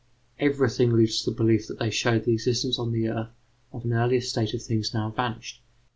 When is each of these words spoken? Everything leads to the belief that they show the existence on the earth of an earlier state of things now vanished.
Everything 0.39 0.89
leads 0.93 1.19
to 1.21 1.29
the 1.29 1.35
belief 1.37 1.67
that 1.67 1.77
they 1.77 1.91
show 1.91 2.17
the 2.17 2.33
existence 2.33 2.79
on 2.79 2.91
the 2.91 3.07
earth 3.07 3.29
of 3.71 3.85
an 3.85 3.93
earlier 3.93 4.19
state 4.19 4.55
of 4.55 4.63
things 4.63 4.95
now 4.95 5.11
vanished. 5.11 5.61